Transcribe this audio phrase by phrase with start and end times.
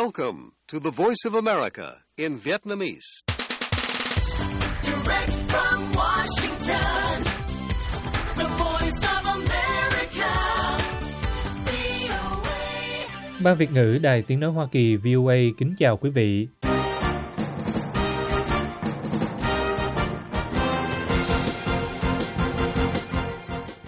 [0.00, 3.22] Welcome to the Voice of America in Vietnamese.
[4.84, 7.24] Direct from Washington,
[8.36, 10.30] the voice of America,
[11.66, 13.40] VOA.
[13.44, 16.48] Ban Việt ngữ Đài Tiếng Nói Hoa Kỳ VOA kính chào quý vị.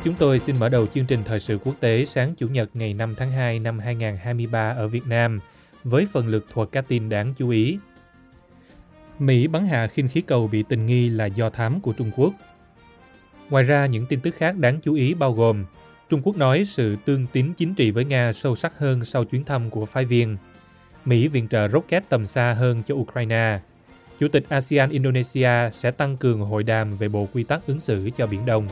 [0.05, 2.95] Chúng tôi xin mở đầu chương trình thời sự quốc tế sáng Chủ nhật ngày
[2.95, 5.41] 5 tháng 2 năm 2023 ở Việt Nam
[5.85, 7.79] với phần lực thuật các tin đáng chú ý.
[9.19, 12.35] Mỹ bắn hạ khinh khí cầu bị tình nghi là do thám của Trung Quốc.
[13.51, 15.65] Ngoài ra, những tin tức khác đáng chú ý bao gồm
[16.09, 19.45] Trung Quốc nói sự tương tín chính trị với Nga sâu sắc hơn sau chuyến
[19.45, 20.37] thăm của phái viên.
[21.05, 23.61] Mỹ viện trợ rocket tầm xa hơn cho Ukraine.
[24.19, 28.11] Chủ tịch ASEAN Indonesia sẽ tăng cường hội đàm về bộ quy tắc ứng xử
[28.17, 28.69] cho Biển Đông.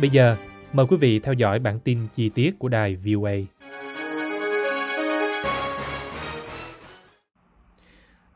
[0.00, 0.36] Bây giờ,
[0.72, 3.32] mời quý vị theo dõi bản tin chi tiết của đài VOA.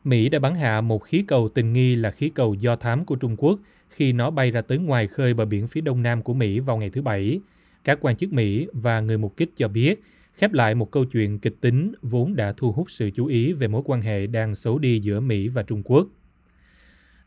[0.03, 3.15] Mỹ đã bắn hạ một khí cầu tình nghi là khí cầu do thám của
[3.15, 6.33] Trung Quốc khi nó bay ra tới ngoài khơi bờ biển phía đông nam của
[6.33, 7.39] Mỹ vào ngày thứ Bảy.
[7.83, 10.01] Các quan chức Mỹ và người mục kích cho biết
[10.33, 13.67] khép lại một câu chuyện kịch tính vốn đã thu hút sự chú ý về
[13.67, 16.07] mối quan hệ đang xấu đi giữa Mỹ và Trung Quốc.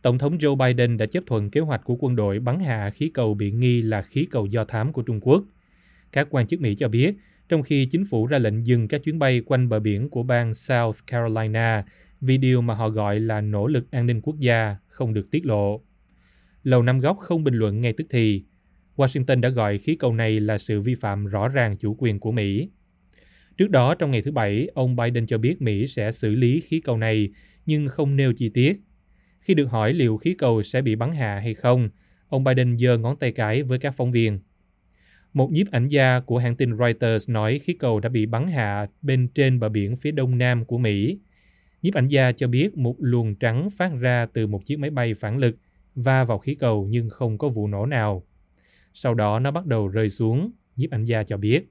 [0.05, 3.11] Tổng thống Joe Biden đã chấp thuận kế hoạch của quân đội bắn hạ khí
[3.15, 5.45] cầu bị nghi là khí cầu do thám của Trung Quốc.
[6.13, 7.15] Các quan chức Mỹ cho biết,
[7.49, 10.55] trong khi chính phủ ra lệnh dừng các chuyến bay quanh bờ biển của bang
[10.55, 11.85] South Carolina
[12.21, 15.47] vì điều mà họ gọi là nỗ lực an ninh quốc gia không được tiết
[15.47, 15.81] lộ.
[16.63, 18.45] Lầu Năm Góc không bình luận ngay tức thì.
[18.97, 22.33] Washington đã gọi khí cầu này là sự vi phạm rõ ràng chủ quyền của
[22.33, 22.69] Mỹ.
[23.57, 26.81] Trước đó, trong ngày thứ Bảy, ông Biden cho biết Mỹ sẽ xử lý khí
[26.81, 27.29] cầu này,
[27.67, 28.81] nhưng không nêu chi tiết.
[29.45, 31.89] Khi được hỏi liệu khí cầu sẽ bị bắn hạ hay không,
[32.29, 34.39] ông Biden giơ ngón tay cái với các phóng viên.
[35.33, 38.87] Một nhiếp ảnh gia của hãng tin Reuters nói khí cầu đã bị bắn hạ
[39.03, 41.19] bên trên bờ biển phía đông nam của Mỹ.
[41.83, 45.15] Nhiếp ảnh gia cho biết một luồng trắng phát ra từ một chiếc máy bay
[45.15, 45.57] phản lực
[45.95, 48.27] va vào khí cầu nhưng không có vụ nổ nào.
[48.93, 51.69] Sau đó nó bắt đầu rơi xuống, nhiếp ảnh gia cho biết.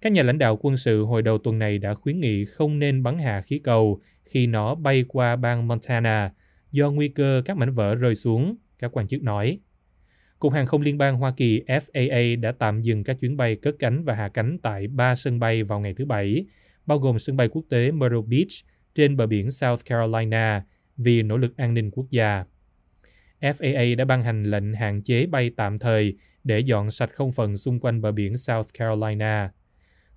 [0.00, 3.02] Các nhà lãnh đạo quân sự hồi đầu tuần này đã khuyến nghị không nên
[3.02, 6.32] bắn hạ khí cầu khi nó bay qua bang Montana
[6.70, 9.60] do nguy cơ các mảnh vỡ rơi xuống, các quan chức nói.
[10.38, 13.74] Cục Hàng không Liên bang Hoa Kỳ FAA đã tạm dừng các chuyến bay cất
[13.78, 16.44] cánh và hạ cánh tại ba sân bay vào ngày thứ Bảy,
[16.86, 18.48] bao gồm sân bay quốc tế Myrtle Beach
[18.94, 20.64] trên bờ biển South Carolina
[20.96, 22.44] vì nỗ lực an ninh quốc gia.
[23.40, 27.56] FAA đã ban hành lệnh hạn chế bay tạm thời để dọn sạch không phận
[27.56, 29.50] xung quanh bờ biển South Carolina.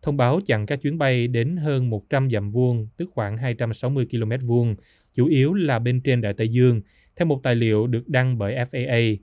[0.02, 4.47] Thông báo chặn các chuyến bay đến hơn 100 dặm vuông, tức khoảng 260 km
[4.47, 4.75] vuông,
[5.13, 6.81] chủ yếu là bên trên Đại Tây Dương,
[7.16, 9.18] theo một tài liệu được đăng bởi FAA.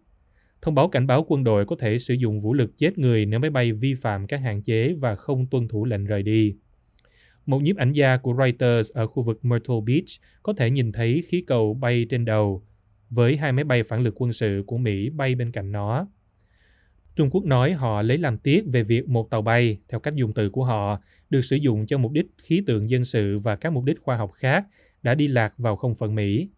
[0.62, 3.40] Thông báo cảnh báo quân đội có thể sử dụng vũ lực chết người nếu
[3.40, 6.54] máy bay vi phạm các hạn chế và không tuân thủ lệnh rời đi.
[7.46, 10.08] Một nhiếp ảnh gia của Reuters ở khu vực Myrtle Beach
[10.42, 12.62] có thể nhìn thấy khí cầu bay trên đầu,
[13.10, 16.06] với hai máy bay phản lực quân sự của Mỹ bay bên cạnh nó.
[17.16, 20.32] Trung Quốc nói họ lấy làm tiếc về việc một tàu bay, theo cách dùng
[20.34, 21.00] từ của họ,
[21.30, 24.16] được sử dụng cho mục đích khí tượng dân sự và các mục đích khoa
[24.16, 24.64] học khác
[25.02, 26.48] đã đi lạc vào không phận Mỹ.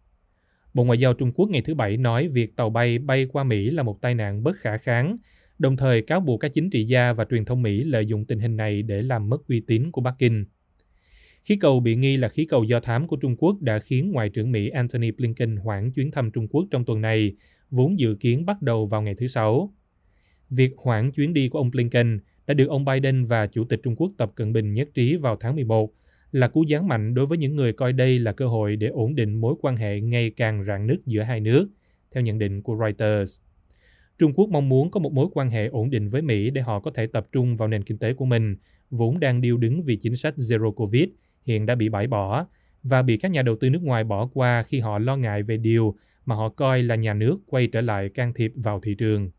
[0.73, 3.69] Bộ Ngoại giao Trung Quốc ngày thứ Bảy nói việc tàu bay bay qua Mỹ
[3.69, 5.17] là một tai nạn bất khả kháng,
[5.59, 8.39] đồng thời cáo buộc các chính trị gia và truyền thông Mỹ lợi dụng tình
[8.39, 10.45] hình này để làm mất uy tín của Bắc Kinh.
[11.43, 14.29] Khí cầu bị nghi là khí cầu do thám của Trung Quốc đã khiến Ngoại
[14.29, 17.35] trưởng Mỹ Antony Blinken hoãn chuyến thăm Trung Quốc trong tuần này,
[17.71, 19.73] vốn dự kiến bắt đầu vào ngày thứ Sáu.
[20.49, 23.95] Việc hoãn chuyến đi của ông Blinken đã được ông Biden và Chủ tịch Trung
[23.95, 25.93] Quốc Tập Cận Bình nhất trí vào tháng 11,
[26.33, 29.15] là cú giáng mạnh đối với những người coi đây là cơ hội để ổn
[29.15, 31.67] định mối quan hệ ngày càng rạn nứt giữa hai nước,
[32.11, 33.39] theo nhận định của Reuters.
[34.17, 36.79] Trung Quốc mong muốn có một mối quan hệ ổn định với Mỹ để họ
[36.79, 38.55] có thể tập trung vào nền kinh tế của mình,
[38.89, 41.09] vốn đang điêu đứng vì chính sách Zero Covid
[41.45, 42.45] hiện đã bị bãi bỏ
[42.83, 45.57] và bị các nhà đầu tư nước ngoài bỏ qua khi họ lo ngại về
[45.57, 45.95] điều
[46.25, 49.31] mà họ coi là nhà nước quay trở lại can thiệp vào thị trường.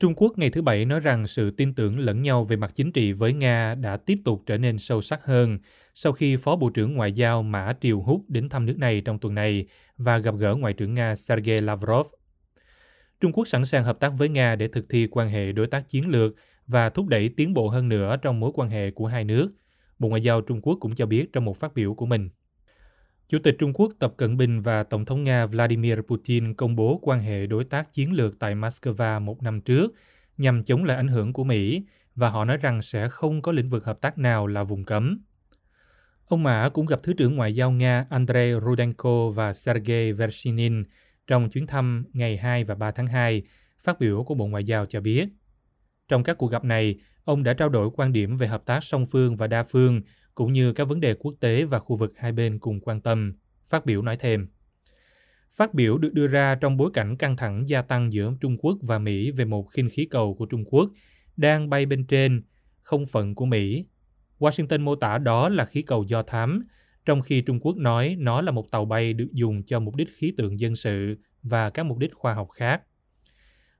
[0.00, 2.92] Trung Quốc ngày thứ Bảy nói rằng sự tin tưởng lẫn nhau về mặt chính
[2.92, 5.58] trị với Nga đã tiếp tục trở nên sâu sắc hơn
[5.94, 9.18] sau khi Phó Bộ trưởng Ngoại giao Mã Triều Hút đến thăm nước này trong
[9.18, 9.66] tuần này
[9.96, 12.06] và gặp gỡ Ngoại trưởng Nga Sergei Lavrov.
[13.20, 15.88] Trung Quốc sẵn sàng hợp tác với Nga để thực thi quan hệ đối tác
[15.88, 16.34] chiến lược
[16.66, 19.50] và thúc đẩy tiến bộ hơn nữa trong mối quan hệ của hai nước,
[19.98, 22.28] Bộ Ngoại giao Trung Quốc cũng cho biết trong một phát biểu của mình.
[23.28, 26.98] Chủ tịch Trung Quốc Tập Cận Bình và Tổng thống Nga Vladimir Putin công bố
[27.02, 29.94] quan hệ đối tác chiến lược tại Moscow một năm trước
[30.36, 31.82] nhằm chống lại ảnh hưởng của Mỹ
[32.14, 35.18] và họ nói rằng sẽ không có lĩnh vực hợp tác nào là vùng cấm.
[36.24, 40.84] Ông Mã cũng gặp Thứ trưởng Ngoại giao Nga Andrei Rudenko và Sergei Vershinin
[41.26, 43.42] trong chuyến thăm ngày 2 và 3 tháng 2,
[43.78, 45.28] phát biểu của Bộ Ngoại giao cho biết.
[46.08, 49.06] Trong các cuộc gặp này, ông đã trao đổi quan điểm về hợp tác song
[49.06, 50.00] phương và đa phương,
[50.36, 53.34] cũng như các vấn đề quốc tế và khu vực hai bên cùng quan tâm.
[53.68, 54.46] Phát biểu nói thêm.
[55.52, 58.78] Phát biểu được đưa ra trong bối cảnh căng thẳng gia tăng giữa Trung Quốc
[58.82, 60.90] và Mỹ về một khinh khí cầu của Trung Quốc
[61.36, 62.42] đang bay bên trên
[62.82, 63.86] không phận của Mỹ.
[64.38, 66.66] Washington mô tả đó là khí cầu do thám,
[67.04, 70.08] trong khi Trung Quốc nói nó là một tàu bay được dùng cho mục đích
[70.14, 72.82] khí tượng dân sự và các mục đích khoa học khác.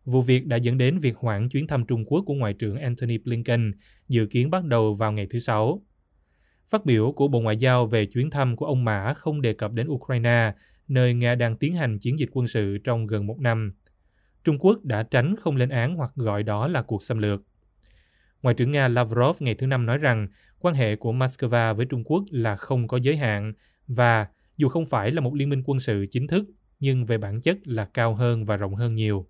[0.04, 3.18] Vụ việc đã dẫn đến việc hoãn chuyến thăm Trung Quốc của Ngoại trưởng Antony
[3.18, 3.72] Blinken
[4.08, 5.82] dự kiến bắt đầu vào ngày thứ Sáu.
[6.68, 9.72] Phát biểu của Bộ Ngoại giao về chuyến thăm của ông Mã không đề cập
[9.72, 10.54] đến Ukraine,
[10.88, 13.72] nơi Nga đang tiến hành chiến dịch quân sự trong gần một năm.
[14.44, 17.42] Trung Quốc đã tránh không lên án hoặc gọi đó là cuộc xâm lược.
[18.42, 20.28] Ngoại trưởng Nga Lavrov ngày thứ Năm nói rằng
[20.58, 23.52] quan hệ của Moscow với Trung Quốc là không có giới hạn
[23.86, 24.26] và
[24.56, 26.44] dù không phải là một liên minh quân sự chính thức,
[26.80, 29.26] nhưng về bản chất là cao hơn và rộng hơn nhiều.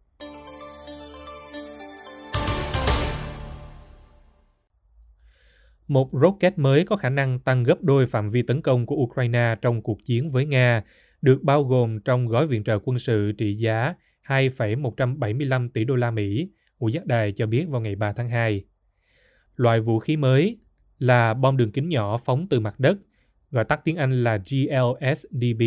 [5.88, 9.56] Một rocket mới có khả năng tăng gấp đôi phạm vi tấn công của Ukraine
[9.62, 10.82] trong cuộc chiến với Nga,
[11.22, 16.10] được bao gồm trong gói viện trợ quân sự trị giá 2,175 tỷ đô la
[16.10, 18.64] Mỹ, Ngũ giác đài cho biết vào ngày 3 tháng 2.
[19.56, 20.58] Loại vũ khí mới
[20.98, 22.98] là bom đường kính nhỏ phóng từ mặt đất,
[23.50, 25.62] gọi tắt tiếng Anh là GLSDB,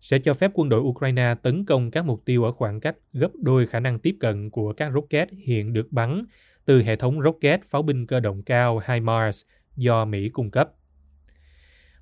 [0.00, 3.30] sẽ cho phép quân đội Ukraine tấn công các mục tiêu ở khoảng cách gấp
[3.34, 6.24] đôi khả năng tiếp cận của các rocket hiện được bắn
[6.68, 9.42] từ hệ thống rocket pháo binh cơ động cao HIMARS
[9.76, 10.70] do Mỹ cung cấp.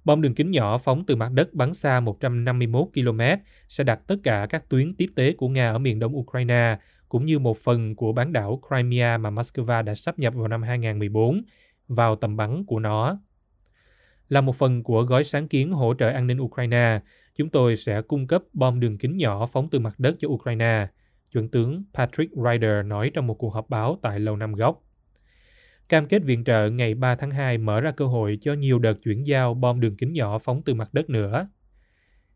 [0.04, 3.20] Bom đường kính nhỏ phóng từ mặt đất bắn xa 151 km
[3.68, 6.78] sẽ đặt tất cả các tuyến tiếp tế của Nga ở miền đông Ukraine,
[7.08, 10.62] cũng như một phần của bán đảo Crimea mà Moscow đã sắp nhập vào năm
[10.62, 11.42] 2014
[11.88, 13.18] vào tầm bắn của nó.
[14.28, 17.00] Là một phần của gói sáng kiến hỗ trợ an ninh Ukraine,
[17.34, 20.86] chúng tôi sẽ cung cấp bom đường kính nhỏ phóng từ mặt đất cho Ukraine,
[21.32, 24.82] chuẩn tướng Patrick Ryder nói trong một cuộc họp báo tại Lầu Năm Góc.
[25.88, 28.94] Cam kết viện trợ ngày 3 tháng 2 mở ra cơ hội cho nhiều đợt
[29.02, 31.48] chuyển giao bom đường kính nhỏ phóng từ mặt đất nữa.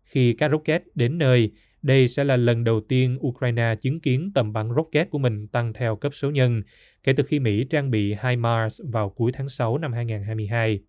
[0.04, 1.52] Khi các rocket đến nơi,
[1.82, 5.72] đây sẽ là lần đầu tiên Ukraine chứng kiến tầm bắn rocket của mình tăng
[5.72, 6.62] theo cấp số nhân
[7.02, 10.80] kể từ khi Mỹ trang bị HIMARS vào cuối tháng 6 năm 2022.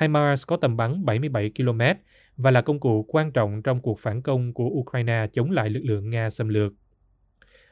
[0.00, 1.80] HIMARS có tầm bắn 77 km
[2.36, 5.84] và là công cụ quan trọng trong cuộc phản công của Ukraine chống lại lực
[5.84, 6.72] lượng Nga xâm lược.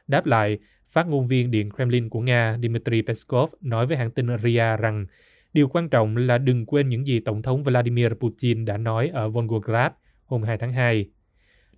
[0.07, 0.59] Đáp lại,
[0.89, 5.07] phát ngôn viên Điện Kremlin của Nga Dmitry Peskov nói với hãng tin RIA rằng
[5.53, 9.29] điều quan trọng là đừng quên những gì Tổng thống Vladimir Putin đã nói ở
[9.29, 9.93] Volgograd
[10.25, 11.07] hôm 2 tháng 2.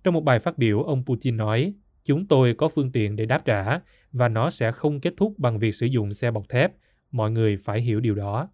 [0.03, 1.73] Trong một bài phát biểu, ông Putin nói,
[2.03, 3.79] chúng tôi có phương tiện để đáp trả
[4.11, 6.71] và nó sẽ không kết thúc bằng việc sử dụng xe bọc thép.
[7.11, 8.49] Mọi người phải hiểu điều đó.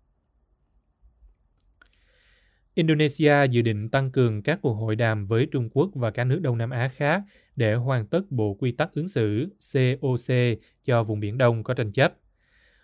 [2.75, 6.39] Indonesia dự định tăng cường các cuộc hội đàm với Trung Quốc và các nước
[6.41, 7.21] Đông Nam Á khác
[7.55, 10.35] để hoàn tất bộ quy tắc ứng xử COC
[10.83, 12.13] cho vùng Biển Đông có tranh chấp.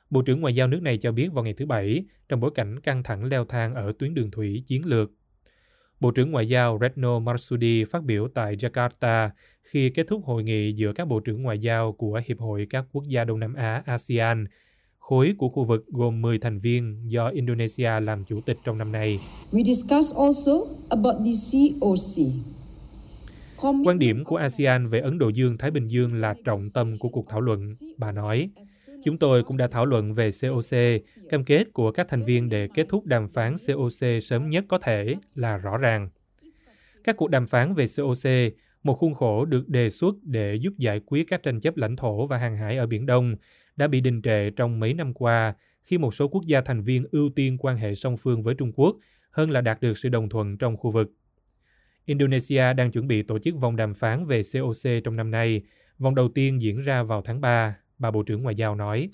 [0.10, 2.80] Bộ trưởng Ngoại giao nước này cho biết vào ngày thứ Bảy, trong bối cảnh
[2.80, 5.12] căng thẳng leo thang ở tuyến đường thủy chiến lược.
[6.00, 9.30] Bộ trưởng Ngoại giao Retno Marsudi phát biểu tại Jakarta
[9.64, 12.86] khi kết thúc hội nghị giữa các bộ trưởng ngoại giao của Hiệp hội các
[12.92, 14.46] quốc gia Đông Nam Á ASEAN,
[15.12, 18.92] khối của khu vực gồm 10 thành viên do Indonesia làm chủ tịch trong năm
[18.92, 19.19] nay.
[19.52, 20.52] We discussed also
[20.90, 22.25] about the COC.
[23.86, 27.25] Quan điểm của ASEAN về Ấn Độ Dương-Thái Bình Dương là trọng tâm của cuộc
[27.30, 27.65] thảo luận,
[27.98, 28.50] bà nói.
[29.03, 30.77] Chúng tôi cũng đã thảo luận về COC,
[31.30, 34.77] cam kết của các thành viên để kết thúc đàm phán COC sớm nhất có
[34.77, 36.10] thể là rõ ràng.
[37.03, 38.53] Các cuộc đàm phán về COC,
[38.84, 42.27] một khuôn khổ được đề xuất để giúp giải quyết các tranh chấp lãnh thổ
[42.27, 43.36] và hàng hải ở Biển Đông,
[43.82, 47.06] đã bị đình trệ trong mấy năm qua khi một số quốc gia thành viên
[47.12, 48.98] ưu tiên quan hệ song phương với Trung Quốc
[49.32, 51.12] hơn là đạt được sự đồng thuận trong khu vực.
[52.06, 55.62] Indonesia đang chuẩn bị tổ chức vòng đàm phán về COC trong năm nay.
[55.98, 59.10] Vòng đầu tiên diễn ra vào tháng 3 bà Bộ trưởng Ngoại giao nói.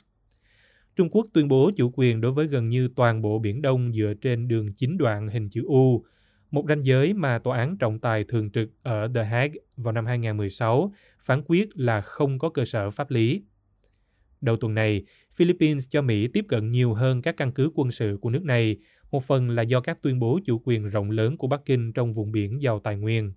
[0.96, 4.14] Trung Quốc tuyên bố chủ quyền đối với gần như toàn bộ Biển Đông dựa
[4.22, 6.06] trên đường chín đoạn hình chữ U,
[6.52, 10.06] một ranh giới mà Tòa án trọng tài thường trực ở The Hague vào năm
[10.06, 13.44] 2016 phán quyết là không có cơ sở pháp lý.
[14.48, 15.04] Đầu tuần này,
[15.36, 18.78] Philippines cho Mỹ tiếp cận nhiều hơn các căn cứ quân sự của nước này,
[19.12, 22.14] một phần là do các tuyên bố chủ quyền rộng lớn của Bắc Kinh trong
[22.14, 23.34] vùng biển giàu tài nguyên.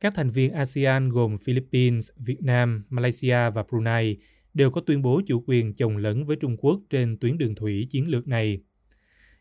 [0.00, 4.16] Các thành viên ASEAN gồm Philippines, Việt Nam, Malaysia và Brunei
[4.54, 7.86] đều có tuyên bố chủ quyền chồng lấn với Trung Quốc trên tuyến đường thủy
[7.90, 8.60] chiến lược này.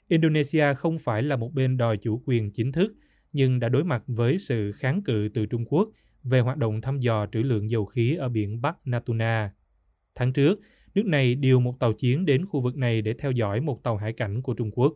[0.07, 2.93] Indonesia không phải là một bên đòi chủ quyền chính thức,
[3.33, 5.89] nhưng đã đối mặt với sự kháng cự từ Trung Quốc
[6.23, 9.51] về hoạt động thăm dò trữ lượng dầu khí ở biển Bắc Natuna.
[10.17, 10.59] Tháng trước,
[10.95, 13.97] nước này điều một tàu chiến đến khu vực này để theo dõi một tàu
[13.97, 14.93] hải cảnh của Trung Quốc.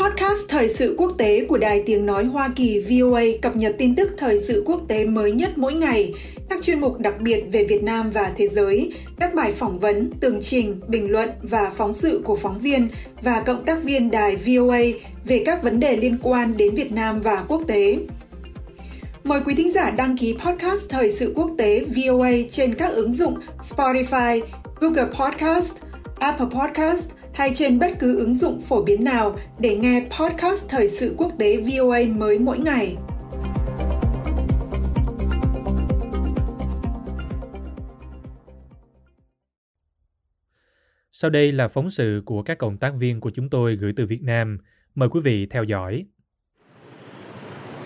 [0.00, 3.94] Podcast Thời sự quốc tế của Đài Tiếng Nói Hoa Kỳ VOA cập nhật tin
[3.94, 6.14] tức thời sự quốc tế mới nhất mỗi ngày,
[6.48, 10.10] các chuyên mục đặc biệt về Việt Nam và thế giới, các bài phỏng vấn,
[10.20, 12.88] tường trình, bình luận và phóng sự của phóng viên
[13.22, 14.80] và cộng tác viên đài VOA
[15.24, 17.98] về các vấn đề liên quan đến Việt Nam và quốc tế.
[19.28, 23.12] Mời quý thính giả đăng ký podcast Thời sự quốc tế VOA trên các ứng
[23.12, 24.40] dụng Spotify,
[24.80, 25.76] Google Podcast,
[26.20, 30.88] Apple Podcast hay trên bất cứ ứng dụng phổ biến nào để nghe podcast Thời
[30.88, 32.96] sự quốc tế VOA mới mỗi ngày.
[41.12, 44.06] Sau đây là phóng sự của các cộng tác viên của chúng tôi gửi từ
[44.06, 44.58] Việt Nam.
[44.94, 46.06] Mời quý vị theo dõi.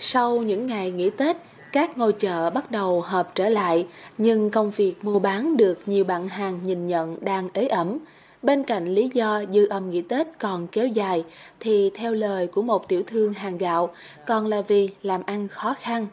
[0.04, 1.36] Sau những ngày nghỉ Tết,
[1.72, 3.86] các ngôi chợ bắt đầu hợp trở lại,
[4.18, 7.98] nhưng công việc mua bán được nhiều bạn hàng nhìn nhận đang ế ẩm.
[8.42, 11.24] Bên cạnh lý do dư âm nghỉ Tết còn kéo dài,
[11.60, 13.90] thì theo lời của một tiểu thương hàng gạo,
[14.26, 16.06] còn là vì làm ăn khó khăn.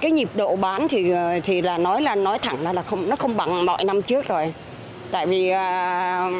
[0.00, 3.08] cái nhịp độ bán thì ờ, thì là nói là nói thẳng là là không
[3.08, 4.54] nó không bằng mọi năm trước rồi
[5.10, 6.30] tại vì ờ,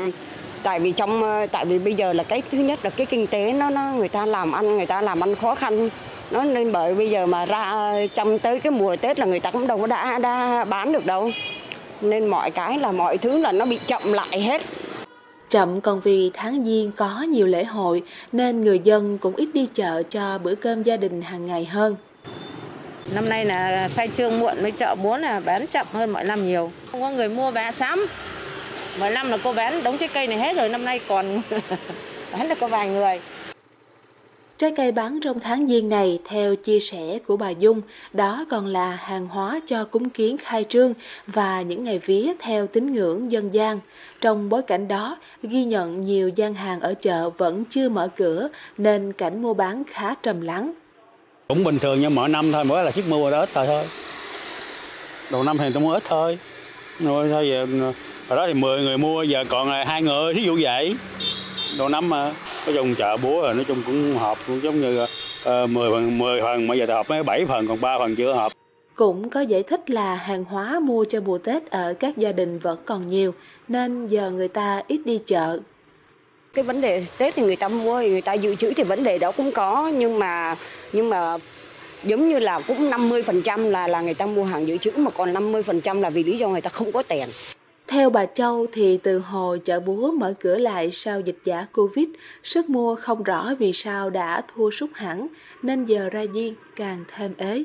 [0.62, 3.26] tại vì trong ờ, tại vì bây giờ là cái thứ nhất là cái kinh
[3.26, 5.88] tế nó nó người ta làm ăn người ta làm ăn khó khăn
[6.30, 9.50] nó nên bởi bây giờ mà ra trong tới cái mùa Tết là người ta
[9.50, 11.30] cũng đâu có đã đã bán được đâu
[12.00, 14.62] nên mọi cái là mọi thứ là nó bị chậm lại hết
[15.50, 18.02] Chậm còn vì tháng Giêng có nhiều lễ hội
[18.32, 21.96] nên người dân cũng ít đi chợ cho bữa cơm gia đình hàng ngày hơn.
[23.14, 26.46] Năm nay là khai trương muộn với chợ búa là bán chậm hơn mọi năm
[26.46, 26.70] nhiều.
[26.92, 28.06] Không có người mua vé sắm.
[29.00, 31.42] Mọi năm là cô bán đống trái cây này hết rồi, năm nay còn
[32.32, 33.20] bán được có vài người.
[34.58, 37.80] Trái cây bán trong tháng Giêng này, theo chia sẻ của bà Dung,
[38.12, 40.94] đó còn là hàng hóa cho cúng kiến khai trương
[41.26, 43.80] và những ngày vía theo tín ngưỡng dân gian.
[44.20, 48.48] Trong bối cảnh đó, ghi nhận nhiều gian hàng ở chợ vẫn chưa mở cửa
[48.78, 50.72] nên cảnh mua bán khá trầm lắng.
[51.48, 53.84] cũng bình thường như mọi năm thôi mỗi là chiếc mua đó ít thôi thôi
[55.30, 56.38] đầu năm thì tôi mua ít thôi
[57.00, 57.66] rồi thôi giờ
[58.28, 60.96] hồi đó thì 10 người mua giờ còn hai người thí dụ vậy
[61.78, 62.32] đầu năm mà
[62.66, 66.18] nói chung chợ búa rồi nói chung cũng họp cũng giống như uh, 10 phần
[66.18, 68.52] 10 phần mà giờ thì họp mấy 7 phần còn 3 phần chưa họp
[68.94, 72.58] Cũng có giải thích là hàng hóa mua cho mùa Tết ở các gia đình
[72.58, 73.34] vẫn còn nhiều
[73.68, 75.58] nên giờ người ta ít đi chợ.
[76.54, 79.18] cái vấn đề Tết thì người ta mua người ta dự trữ thì vấn đề
[79.18, 80.56] đó cũng có nhưng mà
[80.92, 81.36] nhưng mà
[82.04, 85.34] giống như là cũng 50% là là người ta mua hàng dự trữ mà còn
[85.34, 87.28] 50% là vì lý do người ta không có tiền.
[87.88, 92.08] Theo bà Châu thì từ hồi chợ búa mở cửa lại sau dịch giả Covid,
[92.44, 95.26] sức mua không rõ vì sao đã thua sút hẳn,
[95.62, 97.64] nên giờ ra diên càng thêm ế.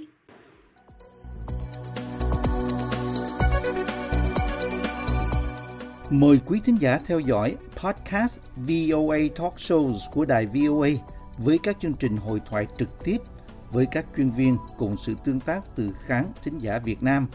[6.09, 10.89] Mời quý thính giả theo dõi podcast VOA Talk Shows của đài VOA
[11.37, 13.17] với các chương trình hội thoại trực tiếp
[13.71, 17.27] với các chuyên viên cùng sự tương tác từ khán thính giả Việt Nam.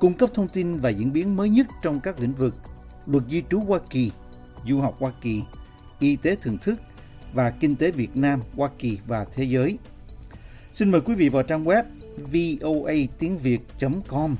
[0.00, 2.54] Cung cấp thông tin và diễn biến mới nhất trong các lĩnh vực
[3.06, 4.10] luật di trú Hoa Kỳ,
[4.68, 5.42] du học Hoa Kỳ,
[5.98, 6.80] y tế thưởng thức
[7.32, 9.78] và kinh tế Việt Nam, Hoa Kỳ và thế giới.
[10.72, 11.84] Xin mời quý vị vào trang web
[12.16, 14.36] voa tiếng việt.com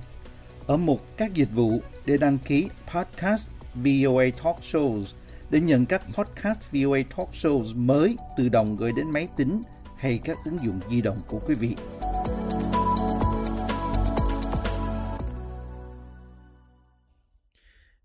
[0.67, 5.05] ở mục các dịch vụ để đăng ký podcast VOA Talk Shows
[5.51, 9.63] để nhận các podcast VOA Talk Shows mới tự động gửi đến máy tính
[9.97, 11.77] hay các ứng dụng di động của quý vị.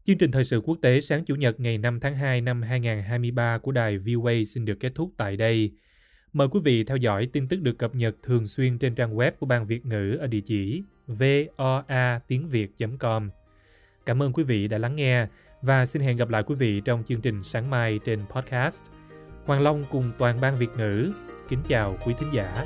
[0.06, 3.58] Chương trình thời sự quốc tế sáng Chủ nhật ngày 5 tháng 2 năm 2023
[3.58, 5.72] của đài VOA xin được kết thúc tại đây.
[6.34, 9.32] Mời quý vị theo dõi tin tức được cập nhật thường xuyên trên trang web
[9.40, 13.30] của Ban Việt ngữ ở địa chỉ voa tiếng việt.com.
[14.06, 15.28] Cảm ơn quý vị đã lắng nghe
[15.62, 18.84] và xin hẹn gặp lại quý vị trong chương trình sáng mai trên podcast.
[19.46, 21.12] Hoàng Long cùng toàn ban Việt ngữ
[21.50, 22.66] kính chào quý thính giả.